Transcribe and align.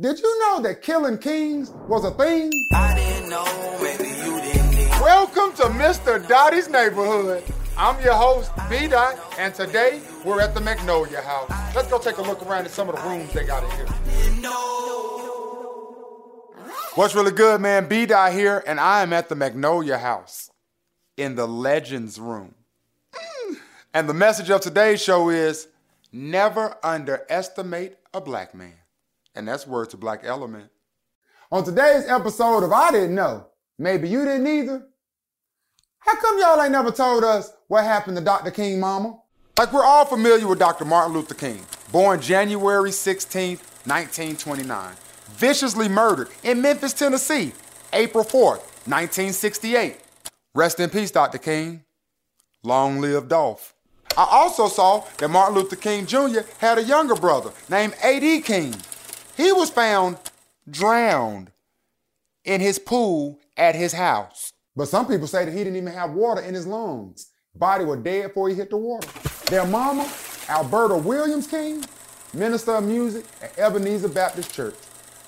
Did 0.00 0.20
you 0.20 0.38
know 0.40 0.62
that 0.62 0.80
killing 0.80 1.18
kings 1.18 1.70
was 1.86 2.02
a 2.06 2.12
thing? 2.12 2.50
I 2.72 2.94
didn't 2.94 3.28
know, 3.28 3.78
maybe 3.82 4.08
you 4.08 4.40
didn't 4.40 4.70
need. 4.70 4.88
Welcome 4.88 5.54
to 5.56 5.64
Mr. 5.64 6.26
Dottie's 6.26 6.70
Neighborhood. 6.70 7.44
I'm 7.76 8.02
your 8.02 8.14
host, 8.14 8.52
B 8.70 8.88
Dot, 8.88 9.18
and 9.38 9.54
today 9.54 10.00
we're 10.24 10.40
at 10.40 10.54
the 10.54 10.62
Magnolia 10.62 11.20
House. 11.20 11.50
Let's 11.74 11.88
go 11.88 11.98
take 11.98 12.16
a 12.16 12.22
look 12.22 12.40
around 12.46 12.64
at 12.64 12.70
some 12.70 12.88
of 12.88 12.96
the 12.96 13.02
rooms 13.02 13.34
they 13.34 13.44
got 13.44 13.64
in 13.64 13.70
here. 13.72 13.86
What's 16.94 17.14
really 17.14 17.32
good, 17.32 17.60
man? 17.60 17.86
B 17.86 18.06
Dot 18.06 18.32
here, 18.32 18.64
and 18.66 18.80
I 18.80 19.02
am 19.02 19.12
at 19.12 19.28
the 19.28 19.34
Magnolia 19.34 19.98
House 19.98 20.50
in 21.18 21.34
the 21.34 21.46
Legends 21.46 22.18
Room. 22.18 22.54
Mm. 23.14 23.56
And 23.92 24.08
the 24.08 24.14
message 24.14 24.48
of 24.48 24.62
today's 24.62 25.02
show 25.02 25.28
is 25.28 25.68
never 26.10 26.78
underestimate 26.82 27.98
a 28.14 28.22
black 28.22 28.54
man. 28.54 28.72
And 29.34 29.48
that's 29.48 29.66
word 29.66 29.90
to 29.90 29.96
Black 29.96 30.20
Element. 30.24 30.70
On 31.50 31.64
today's 31.64 32.06
episode 32.06 32.64
of 32.64 32.72
I 32.72 32.90
Didn't 32.90 33.14
Know, 33.14 33.46
maybe 33.78 34.08
you 34.08 34.24
didn't 34.24 34.46
either. 34.46 34.86
How 35.98 36.16
come 36.16 36.38
y'all 36.38 36.60
ain't 36.60 36.72
never 36.72 36.90
told 36.90 37.24
us 37.24 37.52
what 37.68 37.84
happened 37.84 38.16
to 38.16 38.24
Dr. 38.24 38.50
King 38.50 38.80
Mama? 38.80 39.18
Like 39.58 39.72
we're 39.72 39.84
all 39.84 40.04
familiar 40.04 40.46
with 40.48 40.58
Dr. 40.58 40.84
Martin 40.84 41.14
Luther 41.14 41.34
King, 41.34 41.64
born 41.90 42.20
January 42.20 42.90
16th, 42.90 43.60
1929, 43.86 44.94
viciously 45.30 45.88
murdered 45.88 46.28
in 46.42 46.60
Memphis, 46.60 46.92
Tennessee, 46.92 47.52
April 47.92 48.24
4th, 48.24 48.64
1968. 48.86 49.98
Rest 50.54 50.80
in 50.80 50.90
peace, 50.90 51.10
Dr. 51.10 51.38
King. 51.38 51.84
Long 52.62 53.00
live 53.00 53.28
Dolph. 53.28 53.74
I 54.16 54.26
also 54.30 54.68
saw 54.68 55.04
that 55.18 55.28
Martin 55.28 55.54
Luther 55.54 55.76
King 55.76 56.06
Jr. 56.06 56.40
had 56.58 56.78
a 56.78 56.82
younger 56.82 57.14
brother 57.14 57.50
named 57.70 57.94
A.D. 58.02 58.42
King. 58.42 58.74
He 59.36 59.52
was 59.52 59.70
found 59.70 60.18
drowned 60.68 61.50
in 62.44 62.60
his 62.60 62.78
pool 62.78 63.38
at 63.56 63.74
his 63.74 63.92
house. 63.92 64.52
But 64.76 64.88
some 64.88 65.06
people 65.06 65.26
say 65.26 65.44
that 65.44 65.50
he 65.50 65.58
didn't 65.58 65.76
even 65.76 65.92
have 65.92 66.12
water 66.12 66.40
in 66.40 66.54
his 66.54 66.66
lungs. 66.66 67.30
Body 67.54 67.84
was 67.84 67.98
dead 68.00 68.28
before 68.28 68.48
he 68.48 68.54
hit 68.54 68.70
the 68.70 68.76
water. 68.76 69.08
Their 69.46 69.66
mama, 69.66 70.10
Alberta 70.48 70.96
Williams 70.96 71.46
King, 71.46 71.84
minister 72.32 72.72
of 72.72 72.84
music 72.84 73.26
at 73.42 73.58
Ebenezer 73.58 74.08
Baptist 74.08 74.54
Church. 74.54 74.74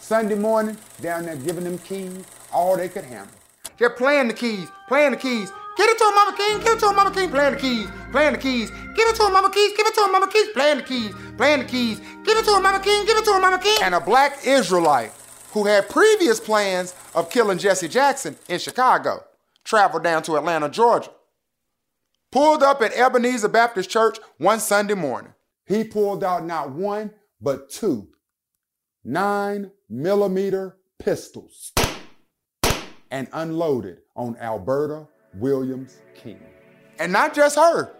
Sunday 0.00 0.34
morning, 0.34 0.76
down 1.00 1.26
there 1.26 1.36
giving 1.36 1.64
them 1.64 1.78
keys 1.78 2.24
all 2.52 2.76
they 2.76 2.88
could 2.88 3.04
handle. 3.04 3.34
They're 3.78 3.90
playing 3.90 4.28
the 4.28 4.34
keys, 4.34 4.66
playing 4.88 5.12
the 5.12 5.16
keys. 5.16 5.50
Get 5.78 5.88
it 5.90 5.98
to 5.98 6.04
him, 6.04 6.14
Mama 6.16 6.36
King, 6.36 6.58
give 6.58 6.76
it 6.76 6.80
to 6.80 6.88
him, 6.88 6.96
Mama 6.96 7.10
King, 7.12 7.30
playing 7.30 7.54
the 7.54 7.60
keys, 7.60 7.88
playing 8.10 8.32
the 8.32 8.38
keys. 8.38 8.70
Give 8.96 9.08
it 9.08 9.14
to 9.14 9.26
him, 9.26 9.32
Mama 9.32 9.48
Keys, 9.48 9.76
give 9.76 9.86
it 9.86 9.94
to 9.94 10.04
him, 10.04 10.10
Mama 10.10 10.26
Keys, 10.26 10.48
playing 10.48 10.78
the 10.78 10.82
keys, 10.82 11.14
playing 11.36 11.60
the 11.60 11.64
keys. 11.66 12.00
Give 12.24 12.36
it 12.36 12.44
to 12.46 12.56
him, 12.56 12.64
Mama 12.64 12.80
King, 12.80 13.06
give 13.06 13.16
it 13.16 13.24
to 13.26 13.32
him, 13.32 13.40
Mama 13.40 13.60
King. 13.60 13.78
And 13.80 13.94
a 13.94 14.00
black 14.00 14.44
Israelite 14.44 15.12
who 15.52 15.66
had 15.66 15.88
previous 15.88 16.40
plans 16.40 16.96
of 17.14 17.30
killing 17.30 17.58
Jesse 17.58 17.86
Jackson 17.86 18.36
in 18.48 18.58
Chicago 18.58 19.22
traveled 19.62 20.02
down 20.02 20.24
to 20.24 20.36
Atlanta, 20.36 20.68
Georgia. 20.68 21.12
Pulled 22.32 22.64
up 22.64 22.82
at 22.82 22.92
Ebenezer 22.92 23.46
Baptist 23.46 23.88
Church 23.88 24.18
one 24.38 24.58
Sunday 24.58 24.94
morning. 24.94 25.32
He 25.64 25.84
pulled 25.84 26.24
out 26.24 26.44
not 26.44 26.72
one, 26.72 27.12
but 27.40 27.70
two 27.70 28.08
nine 29.04 29.70
millimeter 29.88 30.76
pistols 30.98 31.72
and 33.12 33.28
unloaded 33.32 33.98
on 34.16 34.36
Alberta 34.38 35.06
Williams 35.38 36.00
King. 36.14 36.40
And 36.98 37.12
not 37.12 37.34
just 37.34 37.56
her, 37.56 37.94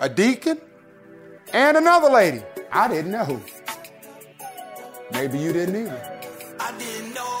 a 0.00 0.08
deacon 0.08 0.60
and 1.52 1.76
another 1.76 2.08
lady. 2.08 2.42
I 2.70 2.88
didn't 2.88 3.12
know. 3.12 3.40
Maybe 5.12 5.38
you 5.38 5.52
didn't 5.52 5.76
either. 5.76 6.20
I 6.58 6.78
didn't 6.78 7.14
know. 7.14 7.32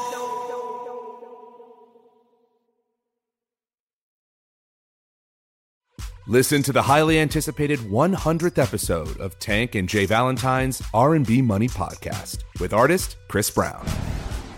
Listen 6.28 6.62
to 6.62 6.72
the 6.72 6.82
highly 6.82 7.18
anticipated 7.18 7.80
100th 7.80 8.56
episode 8.56 9.18
of 9.18 9.38
Tank 9.40 9.74
and 9.74 9.88
Jay 9.88 10.06
Valentine's 10.06 10.80
R&B 10.94 11.42
Money 11.42 11.66
podcast 11.66 12.44
with 12.60 12.72
artist 12.72 13.16
Chris 13.28 13.50
Brown. 13.50 13.84